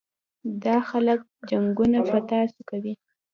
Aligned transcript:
دا 0.63 0.75
خلک 0.89 1.19
جنګونه 1.49 1.97
په 2.09 2.17
تاسو 2.29 2.59
کوي. 2.69 2.93